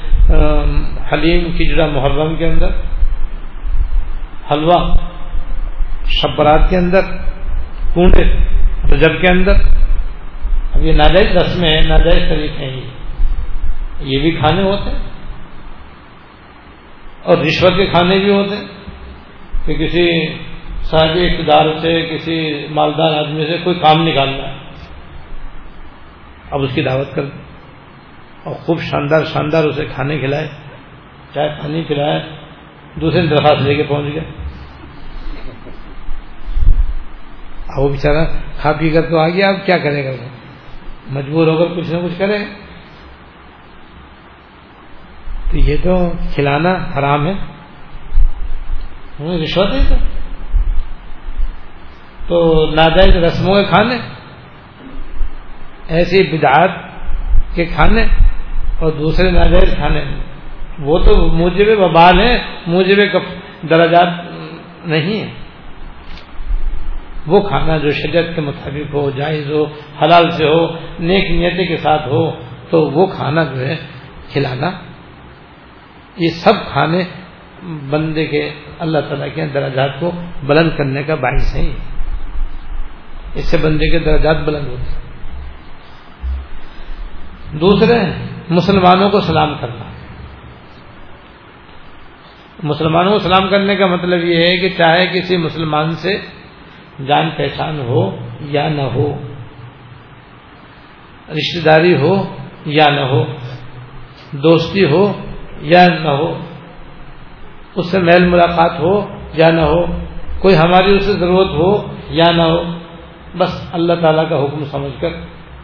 [1.11, 2.69] حلیم کھجڑا محرم کے اندر،
[4.51, 4.95] حلوہ
[6.05, 7.01] شبرات کے اندر
[7.93, 8.23] کنڈے
[8.93, 9.53] رجب کے اندر۔
[10.77, 12.81] اب یہ ناجائز رسمیں ہیں، ناجائز طریقے ہیں
[13.99, 14.99] یہ۔ بھی کھانے ہوتے ہیں۔
[17.23, 18.63] اور رشوت کے کھانے بھی ہوتے ہیں۔
[19.65, 20.33] کہ کسی
[20.81, 24.57] صاحب اقتدار سے، کسی مالدار آدمی سے کوئی کام نکالنا ہے
[26.51, 27.43] اب اس کی دعوت کر دیں۔
[28.43, 30.47] اور خوب شاندار شاندار اسے کھانے کھلائے۔
[31.33, 32.23] چائے پانی پلائے۔
[33.01, 34.23] دوسرے درخواست لے کے پہنچ گئے۔
[37.77, 38.25] وہ بیچارہ
[38.59, 40.36] کھا پی کر تو آ گیا اب کیا کرے گا وہ؟
[41.09, 42.37] مجبور ہو کر کچھ نہ کچھ کرے
[45.51, 47.33] تو یہ تو کھلانا حرام ہے۔
[49.43, 49.97] رشوت ہے
[52.27, 53.97] تو ناجائز رسموں کے کھانے،
[55.87, 56.69] ایسی بدعات
[57.55, 58.05] کے کھانے
[58.79, 60.03] اور دوسرے ناجائز کھانے،
[60.79, 62.97] وہ تو موجب وبال ہیں، موجب
[63.69, 64.09] درجات
[64.85, 65.46] نہیں ہیں۔
[67.27, 69.63] وہ کھانا جو شریعت کے مطابق ہو، جائز ہو،
[70.01, 70.67] حلال سے ہو،
[70.99, 72.31] نیک نیتی کے ساتھ ہو،
[72.69, 73.75] تو وہ کھانا جو ہے
[74.29, 74.71] کھلانا۔
[76.17, 77.03] یہ سب کھانے
[77.89, 80.11] بندے کے اللہ تعالیٰ کے درجات کو
[80.43, 81.73] بلند کرنے کا باعث ہے۔
[83.35, 85.01] اس سے بندے کے درجات بلند ہوتے ہیں۔
[87.57, 87.99] دوسرے،
[88.49, 89.83] مسلمانوں کو سلام کرنا۔
[92.63, 96.17] مسلمانوں کو سلام کرنے کا مطلب یہ ہے کہ چاہے کسی مسلمان سے
[97.05, 99.21] جان پہچان ہو یا نہ ہو،
[101.29, 103.25] رشتہ داری ہو یا نہ ہو،
[104.31, 105.13] دوستی ہو
[105.61, 106.39] یا نہ ہو،
[107.75, 109.85] اس سے میل ملاقات ہو یا نہ ہو،
[110.39, 112.63] کوئی ہماری اس سے ضرورت ہو یا نہ ہو،
[113.37, 115.09] بس اللہ تعالیٰ کا حکم سمجھ کر،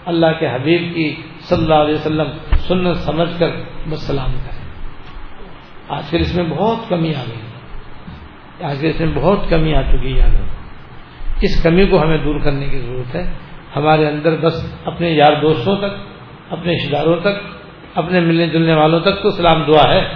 [0.06, 3.50] اللہ کے حبیب کی صلی اللہ علیہ وسلم سنت سمجھ کر
[3.90, 4.64] بس سلام کریں۔
[5.88, 9.82] آج کل اس میں بہت کمی آ گئی۔ آج کل اس میں بہت کمی آ
[9.82, 10.63] چکی ہے۔
[11.44, 13.32] اس کمی کو ہمیں دور کرنے کی ضرورت ہے۔
[13.76, 15.96] ہمارے اندر بس اپنے یار دوستوں تک،
[16.50, 17.60] اپنے رشتے داروں تک،
[17.96, 20.08] اپنے ملنے جلنے والوں تک تو سلام دعا ہے۔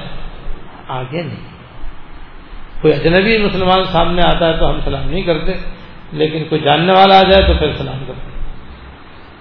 [0.88, 1.58] آگے نہیں۔
[2.82, 5.52] کوئی اجنبی مسلمان سامنے آتا ہے تو ہم سلام نہیں کرتے،
[6.12, 8.42] لیکن کوئی جاننے والا آ جائے تو پھر سلام کرتے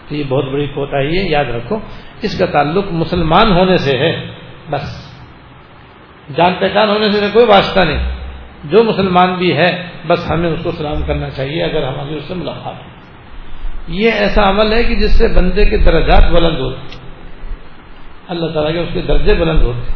[0.08, 1.78] تو یہ بہت بڑی کوتا ہے، یاد رکھو۔
[2.22, 4.26] اس کا تعلق مسلمان ہونے سے ہے،
[4.70, 5.06] بس۔
[6.36, 8.15] جان پہچان ہونے سے کوئی واسطہ نہیں۔
[8.64, 12.34] جو مسلمان بھی ہے، بس ہمیں اس کو سلام کرنا چاہیے اگر ہماری اس سے
[12.34, 12.94] ملاقات ہو
[13.88, 16.98] یہ ایسا عمل ہے کہ جس سے بندے کے درجات بلند ہوتے
[18.28, 19.92] اللہ تعالیٰ کے اس کے درجے بلند ہوتے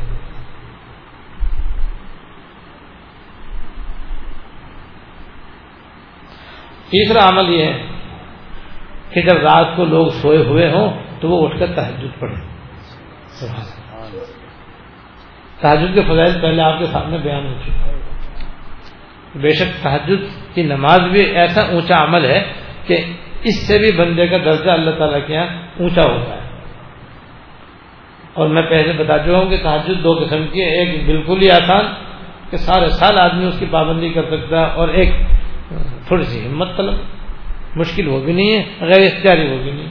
[6.91, 7.87] تیسرا عمل یہ ہے
[9.11, 12.37] کہ جب رات کو لوگ سوئے ہوئے ہوں تو وہ اٹھ کر تحجد پڑھے
[15.61, 18.10] تحجد کے فضائل پہلے آپ کے سامنے بیان ہو چکے۔
[19.35, 22.53] بے شک تحجد کی نماز بھی ایسا اونچا عمل ہے
[22.87, 22.97] کہ
[23.43, 25.47] اس سے بھی بندے کا درجہ اللہ تعالیٰ کے یہاں
[25.81, 26.41] اونچا ہوتا ہے۔
[28.35, 31.51] اور میں پہلے بتا چکا ہوں کہ تحجد دو قسم کی ہے، ایک بالکل ہی
[31.51, 31.85] آسان
[32.51, 35.09] کہ سارے سال آدمی اس کی پابندی کر سکتا ہے اور ایک
[36.07, 36.95] تھوڑی سی ہمت طلب۔
[37.77, 39.89] مشکل وہ بھی نہیں ہے، غیر اختیاری وہ بھی نہیں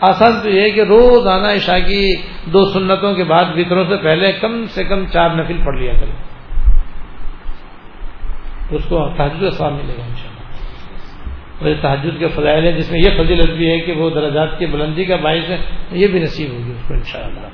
[0.00, 3.96] آسان تو یہ ہے کہ روز آنا عشاء کی دو سنتوں کے بعد بطروں سے
[3.96, 6.37] پہلے کم سے کم چار نفل پڑھ لیا کرے
[8.70, 12.90] اس کو تحجد کا سواب ملے گا ان شاء اللہ تحجد کے فضائل ہیں، جس
[12.90, 15.58] میں یہ فضیلت بھی ہے کہ وہ درجات کی بلندی کا باعث ہے،
[15.92, 17.46] یہ بھی نصیب ہوگی اس کو ان شاء اللہ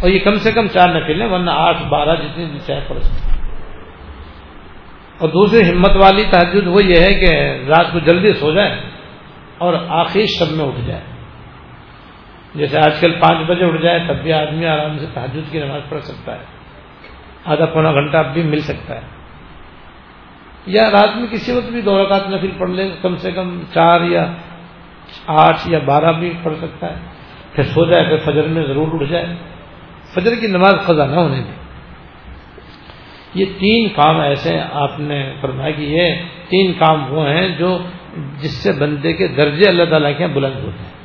[0.00, 3.34] اور یہ کم سے کم چار نفل ہیں، ورنہ آٹھ، بارہ جتنی چاہے پڑھ سکتے
[5.18, 7.30] اور دوسری ہمت والی تحجد وہ یہ ہے کہ
[7.68, 8.74] رات کو جلدی سو جائے
[9.58, 11.04] اور آخری شب میں اٹھ جائے
[12.54, 15.82] جیسے آج کل پانچ بجے اٹھ جائے، تب بھی آدمی آرام سے تحجد کی نماز
[15.88, 16.44] پڑھ سکتا ہے۔
[17.46, 19.00] آدھا پونا گھنٹہ اب بھی مل سکتا ہے۔
[20.66, 24.00] یا رات میں کسی وقت بھی دو رکعت نفل پڑھ لے کم سے کم چار
[24.00, 24.32] یا
[25.26, 26.94] آٹھ یا بارہ بھی پڑھ سکتا ہے۔
[27.52, 29.26] پھر سو جائے، پھر فجر میں ضرور اٹھ جائے۔
[30.14, 31.66] فجر کی نماز خزا نہ ہونے دیں۔
[33.34, 36.14] یہ تین کام ایسے آپ نے فرمایا کہ یہ
[36.48, 37.78] تین کام وہ ہیں جو
[38.40, 40.95] جس سے بندے کے درجے اللہ تعالیٰ کے بلند ہوتے ہیں۔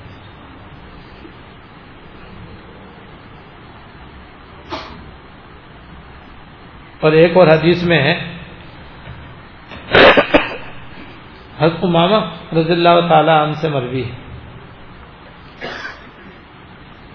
[7.01, 8.15] اور ایک اور حدیث میں ہے،
[11.59, 12.19] حضرت ماما
[12.57, 14.19] رضی اللہ تعالی عنہ سے مروی ہے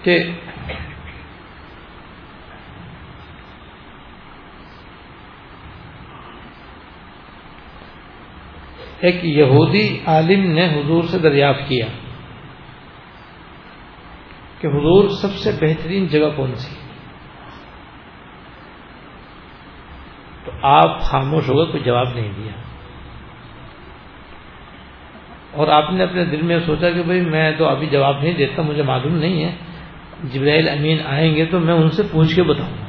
[0.03, 0.17] کہ
[8.99, 11.87] ایک یہودی عالم نے حضور سے دریافت کیا
[14.59, 16.86] کہ حضور سب سے بہترین جگہ کون سی؟ تو
[20.61, 22.51] آپ خاموش ہو گئے، کوئی جواب نہیں دیا۔
[25.51, 28.61] اور آپ نے اپنے دل میں سوچا کہ بھائی میں تو ابھی جواب نہیں دیتا،
[28.61, 29.55] مجھے معلوم نہیں ہے۔
[30.23, 32.85] جبرائیل امین آئیں گے تو میں ان سے پوچھ کے بتاؤں گا۔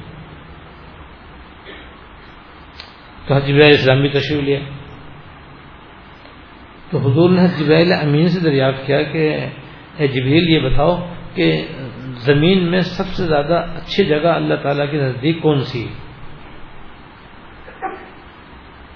[3.26, 4.58] تو جبرائیل اسلام بھی تشریف لیا۔
[6.90, 9.46] تو حضور نے جبرائیل امین سے دریافت کیا کہ،
[9.96, 11.66] اے جبریل، یہ بتاؤ کہ
[12.08, 15.86] زمین میں سب سے زیادہ اچھی جگہ اللہ تعالیٰ کے نزدیک کون سی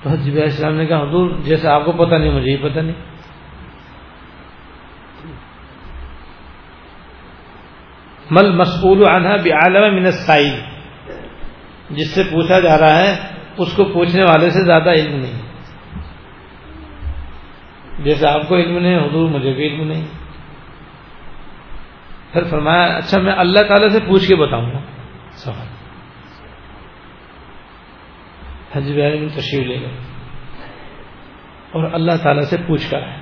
[0.02, 2.94] تو حضرت السلام نے کہا، حضور، جیسے آپ کو پتہ نہیں، مجھے ہی پتہ نہیں.
[8.30, 10.60] مل مسکول آنا بعالم من السائل؟
[11.90, 13.16] جس سے پوچھا جا رہا ہے،
[13.58, 15.42] اس کو پوچھنے والے سے زیادہ علم نہیں۔
[18.04, 20.06] جیسے آپ کو علم نہیں، حضور، مجھے بھی علم نہیں۔
[22.32, 24.78] پھر فرمایا اچھا میں اللہ تعالی سے پوچھ کے بتاؤں گا
[25.32, 25.81] سوال۔
[28.76, 29.90] حج میں تشریف لے گئے
[31.70, 33.16] اور اللہ تعالیٰ سے پوچھ کر۔ آئے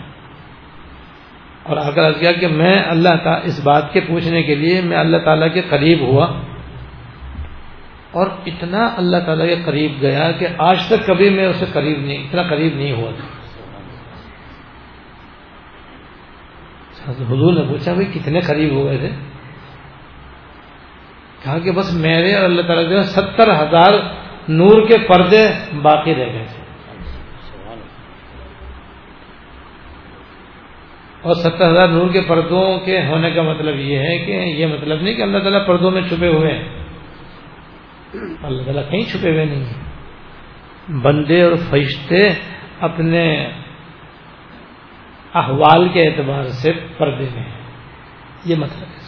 [1.63, 4.99] اور آ کر کیا کہ میں اللہ تعالیٰ اس بات کے پوچھنے کے لیے میں
[4.99, 6.43] اللہ تعالیٰ کے قریب ہوا۔
[8.11, 12.19] اور اتنا اللہ تعالیٰ کے قریب گیا کہ آج تک کبھی میں اسے قریب نہیں،
[12.19, 13.41] اتنا قریب نہیں ہوا۔ تھا
[17.13, 19.11] حضور نے پوچھا، بھائی، کتنے قریب ہو گئے تھے؟
[21.45, 25.49] کہا کہ بس میرے اور اللہ تعالیٰ ستر ہزار نور کے پردے
[25.83, 26.61] باقی رہ گئے تھے۔
[31.23, 35.03] اور ستر ہزار نور کے پردوں کے ہونے کا مطلب یہ ہے کہ یہ مطلب
[35.03, 36.69] نہیں کہ اللہ تعالیٰ پردوں میں چھپے ہوئے ہیں۔
[38.43, 39.83] اللہ تعالیٰ کہیں چھپے ہوئے نہیں ہیں۔
[41.01, 42.29] بندے اور فرشتے
[42.81, 43.47] اپنے
[45.35, 47.63] احوال کے اعتبار سے پردے میں ہیں۔
[48.45, 49.01] یہ مطلب ہے۔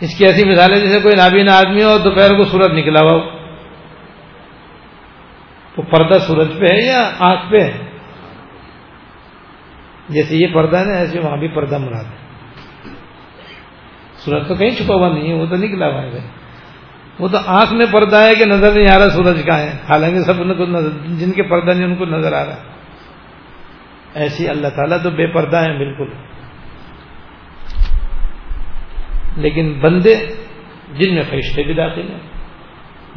[0.00, 3.00] اس کی ایسی مثال ہے جیسے کوئی نابینا آدمی ہو اور دوپہر کو سورج نکلا
[3.00, 3.35] ہوا
[5.76, 7.72] تو پردہ سورج پہ ہے یا آنکھ پہ ہے؟
[10.08, 12.26] جیسے یہ پردہ ہے نا، ایسے وہاں بھی پردہ مراد ہے۔
[14.16, 16.28] سورج تو کہیں چھپا ہوا نہیں ہے، وہ تو نکلا ہوا ہے
[17.18, 20.18] وہ تو آنکھ میں پردہ ہے کہ نظر نہیں آ رہا، سورج کا ہے؟ حالانکہ
[20.18, 22.56] سب ان کو نظر، جن کے پردہ نہیں، ان کو نظر آ رہا
[24.14, 26.08] ایسی اللہ تعالیٰ تو بے پردہ ہیں، بالکل۔
[29.36, 30.16] لیکن بندے
[30.98, 32.20] جن میں فرشتے بھی داخل ہیں،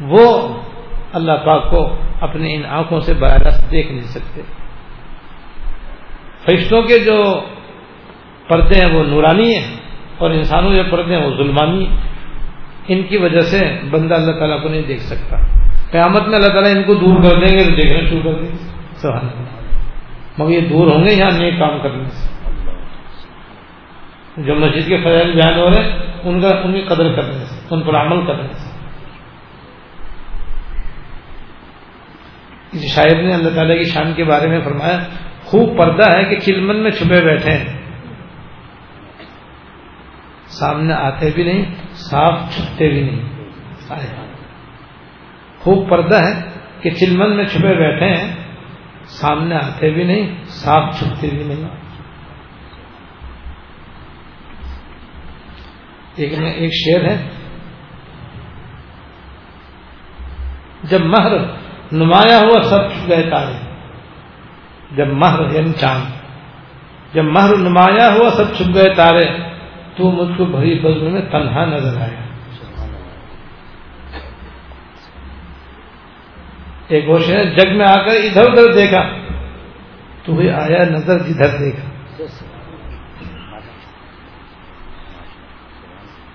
[0.00, 0.56] وہ
[1.12, 4.42] اللہ پاک کو اپنی ان آنکھوں سے براہ راست دیکھ نہیں سکتے۔
[6.44, 7.40] فرشتوں کے جو
[8.48, 9.76] پردے ہیں وہ نورانی ہیں
[10.18, 11.96] اور انسانوں کے پردے ہیں وہ ظلمانی ہیں۔
[12.88, 15.36] ان کی وجہ سے بندہ اللہ تعالیٰ کو نہیں دیکھ سکتا۔
[15.90, 18.52] قیامت میں اللہ تعالیٰ ان کو دور کر دیں گے تو دیکھنا شروع کر دیں
[18.52, 18.70] گے۔
[20.38, 22.40] مگر یہ دور ہوں گے یہاں نیک کام کرنے سے۔
[24.36, 27.66] جو مسجد کے فضائل بیان ہو رہے ہیں، ان کا ان کی قدر کرنے سے،
[27.70, 28.69] ان پر عمل کرنے سے۔
[32.72, 34.98] کسی شاعر نے اللہ تعالیٰ کی شان کے بارے میں فرمایا،
[35.44, 37.80] خوب پردہ ہے کہ چلمن میں چھپے بیٹھے ہیں۔
[40.46, 43.22] سامنے آتے بھی نہیں، صاف چھپتے بھی نہیں۔
[45.58, 46.42] خوب پردہ ہے
[46.80, 48.36] کہ چلمن میں چھپے بیٹھے ہیں،
[49.04, 51.70] سامنے آتے بھی نہیں، صاف چھپتے بھی نہیں۔
[56.16, 57.28] ایک ایک شعر ہے۔
[60.82, 61.60] جب مہر
[61.92, 63.70] نمایاں ہوا سب چھپ گئے تارے
[64.96, 66.04] جب مہر یعنی چاند۔
[67.14, 69.24] جب مہر نمایاں ہوا سب چھپ گئے تارے،
[69.96, 72.20] تو مجھ کو بھری بزم میں تنہا نظر آیا۔
[76.88, 79.08] ایک وہ شہر جگ میں آ کر ادھر ادھر دیکھا۔
[80.24, 81.90] تو بھی آیا نظر جدھر دیکھا۔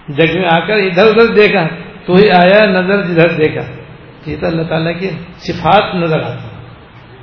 [0.09, 1.67] جگ میں آ کر ادھر ادھر دیکھا۔
[2.05, 3.74] تو ہی آیا نظر جدھر دیکھا۔
[4.25, 6.47] یہ تو اللہ تعالیٰ کی صفات نظر آتی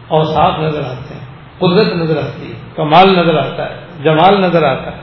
[0.08, 1.26] اور صاف نظر آتے ہیں،
[1.58, 5.02] قدرت نظر آتی ہے، کمال نظر آتا ہے، جمال نظر آتا ہے۔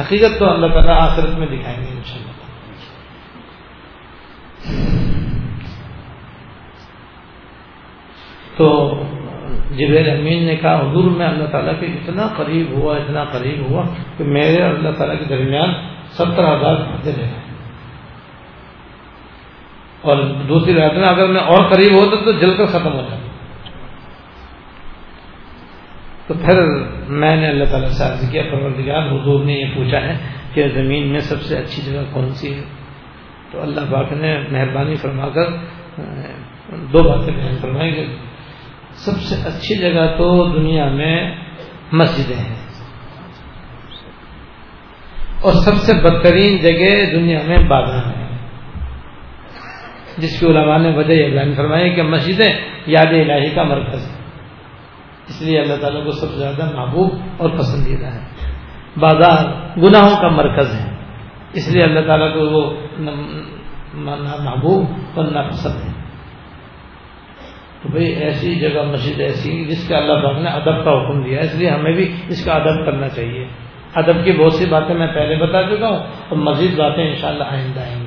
[0.00, 2.32] حقیقت تو اللہ تعالیٰ آخرت میں دکھائیں گے انشاءاللہ۔
[8.56, 8.94] تو
[9.70, 13.84] جبیر امین نے کہا، حضور میں اللہ تعالیٰ کے اتنا قریب ہوا، اتنا قریب ہوا
[14.16, 15.72] کہ میرے اور اللہ تعالیٰ کے درمیان
[16.10, 17.45] ستر ہزار پردے رہے
[20.06, 20.16] اور
[20.48, 23.16] دوسری رات میں اگر میں اور قریب ہوتا تو جل کر ختم ہو جاتا۔
[26.26, 26.62] تو پھر
[27.08, 30.18] میں نے اللہ تعالیٰ سے عرض کیا، پروردگار، حضور نے یہ پوچھا ہے
[30.54, 32.64] کہ زمین میں سب سے اچھی جگہ کون سی ہے؟
[33.50, 35.44] تو اللہ پاک نے مہربانی فرما کر،
[36.92, 38.06] دو باتیں بیان فرمائی کہ
[38.92, 41.36] سب سے اچھی جگہ تو دنیا میں
[41.92, 42.66] مسجدیں ہیں۔
[45.42, 48.25] اور سب سے بدترین جگہ دنیا میں بازار ہیں
[50.18, 52.52] جس کی علماء نے وجہ یہ بیان فرمائی کہ مسجدیں
[52.86, 54.16] یاد الہی کا مرکز ہے
[55.28, 58.52] اس لیے اللہ تعالیٰ کو سب سے زیادہ محبوب اور پسندیدہ ہے
[58.96, 59.44] بازار
[59.78, 60.94] گناہوں کا مرکز ہے
[61.52, 66.06] اس لیے اللہ تعالیٰ کو وہ نہ محبوب اور نہ پسند ہے
[67.82, 71.40] تو بھائی ایسی جگہ مسجد ایسی جس کا اللہ تعالیٰ نے ادب کا حکم دیا۔
[71.40, 73.48] اس لیے ہمیں بھی اس کا ادب کرنا چاہیے۔
[73.94, 75.98] ادب کی بہت سی باتیں میں پہلے بتا چکا ہوں۔
[76.28, 78.05] اور مزید باتیں انشاءاللہ آئندہ آئیں گی۔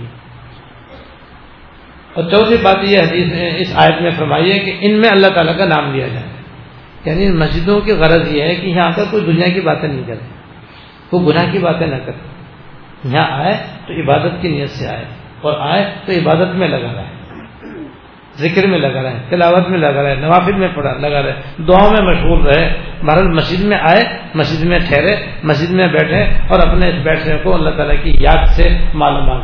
[2.19, 5.57] اور چوتھی بات یہ حدیث اس آیت میں فرمائی ہے کہ ان میں اللہ تعالیٰ
[5.57, 6.27] کا نام لیا جائے۔
[7.05, 10.27] یعنی مسجدوں کی غرض یہ ہے کہ یہاں پر کوئی دنیا کی باتیں نہیں کرے
[11.11, 12.27] وہ گناہ کی باتیں نہ کرے
[13.03, 13.57] یہاں آئے
[13.87, 15.05] تو عبادت کی نیت سے آئے،
[15.41, 17.19] اور آئے تو عبادت میں لگا رہے۔
[18.37, 21.33] ذکر میں لگا رہے، تلاوت میں لگا رہے، نوافل میں پڑھا، لگا رہے۔
[21.67, 24.03] دعاؤں میں مشغول رہے بہرحال مسجد میں آئے،
[24.35, 28.45] مسجد میں ٹھہرے، مسجد میں بیٹھے، اور اپنے اس بیٹھنے کو اللہ تعالیٰ کی یاد
[28.45, 29.41] سے معلومات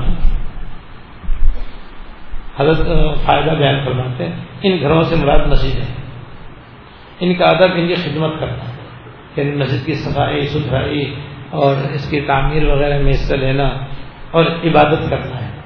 [2.59, 2.87] حضرت
[3.25, 5.95] فائدہ بیان فرماتے ہیں۔ ان گھروں سے مراد مسجد ہے
[7.19, 8.75] ان کا ادب، ان کی خدمت کرنا
[9.35, 11.15] یعنی مسجد کی صفائی، ستھرائی
[11.49, 13.67] اور اس کی تعمیر وغیرہ میں حصہ لینا
[14.31, 15.59] اور عبادت کرنا ہے۔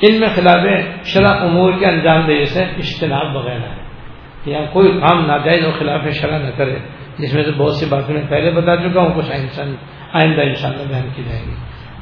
[0.00, 0.66] ان میں خلاف
[1.04, 3.88] شرح امور کے انجام دہی سے اجتناب وغیرہ ہے۔
[4.46, 6.76] یا کوئی کام ناجائز اور خلاف شرح نہ کرے،
[7.18, 9.60] جس میں سے بہت سی باتیں میں پہلے بتا چکا ہوں، کچھ
[10.12, 11.54] آئندہ ان شاء اللہ بیان کی جائے گی۔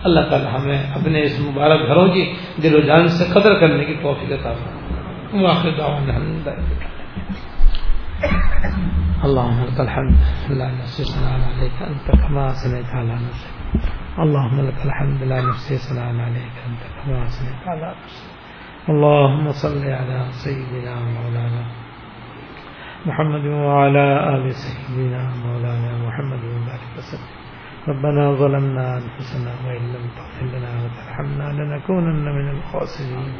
[0.07, 2.33] اللہ تعالی ہمیں اپنے اس مبارک گھروں کی
[2.63, 6.49] دل و جان سے قدر کرنے کی توفیق عطا فرمائے۔ واخر دعوانا الحمد
[9.25, 13.55] اللهم لك الحمد، لا نفسي سلام عليك أنت كما سمعت على نفسك
[14.19, 20.19] اللهم لك الحمد، لا نفسي سلام عليك أنت كما سمعت على نفسك اللهم صل على
[20.31, 21.63] سيدنا مولانا
[23.07, 27.36] محمد وعلى آل سيدنا مولانا محمد وبارك وسلم۔
[27.89, 33.32] ربنا ظلمنا أنفسنا وإن لم تغفر لنا وترحمنا لنكونن من الخاسرين.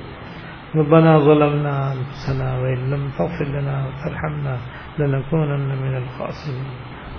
[0.75, 4.55] ربنا ظلمنا أنفسنا وإن لم تغفر لنا وترحمنا
[4.99, 6.71] لنكونن من الخاسرين.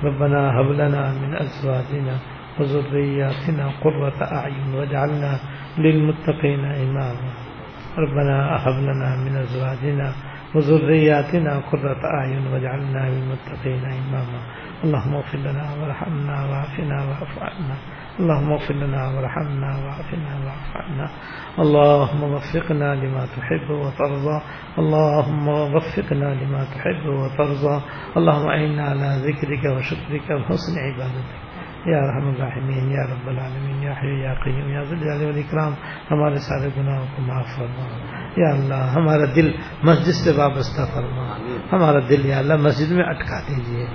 [0.04, 2.16] ربنا هب لنا من أزواجنا
[2.60, 5.40] وذرياتنا قرة أعين واجعلنا
[5.78, 7.32] للمتقين إماما.
[7.98, 10.14] ربنا هب لنا من أزواجنا
[10.56, 14.40] وذرياتنا قرة أعين واجعلنا للمتقين إماما.
[14.84, 17.78] اللهم اغفر لنا وارحمنا وعافنا واعف عنا.
[18.20, 21.10] اللهم اغفر لنا وارحمنا وعافنا واعف عنا.
[21.60, 24.42] اللهم وفقنا لما تحب وترضى.
[24.78, 27.82] اللهم وفقنا لما تحب وترضى.
[28.18, 31.47] اللهم اعنا على ذكرك وشكرك وحسن عبادتك.
[31.86, 35.74] یا رحم الرحمین یا رب العالمین یا حی یا قیوم یا ذل والاکرام
[36.12, 37.88] ہمارے سارے گناہوں کو معاف فرما۔
[38.38, 39.52] یا اللہ ہمارا دل
[39.84, 41.38] مسجد سے وابستہ فرما۔
[41.72, 43.86] ہمارا دل یا اللہ مسجد میں اٹکا دیجیے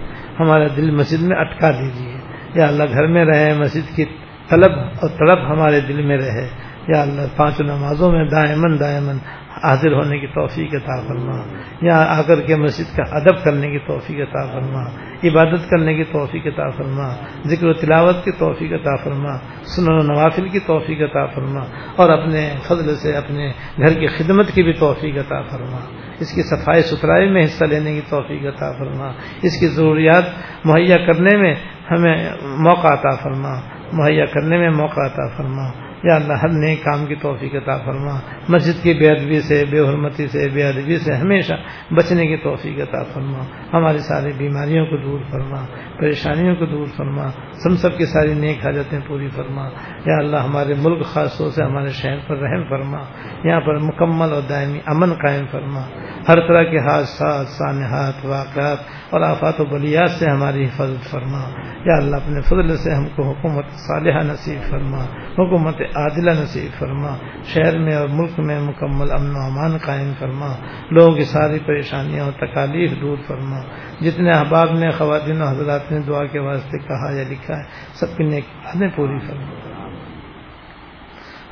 [0.41, 2.19] ہمارا دل مسجد میں اٹکا دیجیے
[2.55, 4.05] یا اللہ گھر میں رہے مسجد کی
[4.49, 6.49] طلب اور طلب ہمارے دل میں رہے۔
[6.89, 9.19] یا اللہ پانچ نمازوں میں دائمن دائمن
[9.63, 11.43] حاضر ہونے کی توفیق عطا فرما
[11.83, 14.83] یہاں آ کر کے مسجد کا ادب کرنے کی توفیق عطا فرما،
[15.25, 17.15] عبادت کرنے کی توفیق عطا فرما،
[17.47, 21.61] ذکر و تلاوت کی توفیق عطا فرما، سنن و نوافل کی توفیق عطا فرما،
[21.97, 25.79] اور اپنے فضل سے اپنے گھر کی خدمت کی بھی توفیق عطا فرما۔
[26.21, 30.25] اس کی صفائی ستھرائی میں حصہ لینے کی توفیق عطا فرما۔ اس کی ضروریات
[30.65, 31.55] مہیا کرنے میں
[31.91, 33.61] ہمیں موقع عطا فرما۔
[33.93, 38.21] مہیا کرنے میں موقع عطا فرما۔ یا اللہ ہر نئے کام کی توفیق عطا فرما۔
[38.49, 41.55] مسجد کی بے ادبی سے، بے حرمتی سے، بے ادبی سے ہمیشہ
[41.95, 43.39] بچنے کی توفیق عطا فرما۔
[43.73, 45.67] ہماری ساری بیماریوں کو دور فرما،
[45.99, 49.69] پریشانیوں کو دور فرما۔ سم سب کی ساری نیک حاجتیں پوری فرما۔
[50.07, 52.99] یا اللہ ہمارے ملک خاص طور سے ہمارے شہر پر رحم فرما۔
[53.45, 55.81] یہاں پر مکمل اور دائمی امن قائم فرما۔
[56.29, 58.79] ہر طرح کے حادثات سانحات واقعات
[59.11, 61.51] اور آفات و بلیات سے ہماری حفاظت فرما۔
[61.85, 65.05] یا اللہ اپنے فضل سے ہم کو حکومت صالحہ نصیب فرما۔
[65.39, 70.55] حکومت عادلہ نصیب فرما، شہر میں اور ملک میں مکمل امن و امان قائم فرما،
[70.91, 73.61] لوگوں کی ساری پریشانیاں اور تکالیف دور فرما۔
[74.01, 77.63] جتنے احباب نے خواتین و حضرات نے دعا کے واسطے کہا یا لکھا ہے،
[77.93, 79.73] سب کی نیک باتیں پوری فرما۔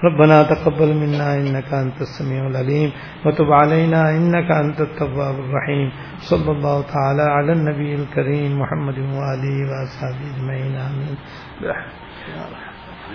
[0.04, 2.90] ربنا تقبل منا انك انت السميع العليم
[3.24, 5.88] وتب علينا انك انت التواب الرحيم
[6.20, 11.14] صلى الله تعالى على النبي الكريم محمد واله واصحابه اجمعين امين